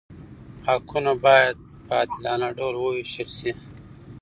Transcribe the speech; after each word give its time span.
حقونه 0.67 1.13
باید 1.25 1.57
په 1.85 1.93
عادلانه 1.99 2.47
ډول 2.57 2.75
وویشل 2.77 3.29
شي. 3.37 3.51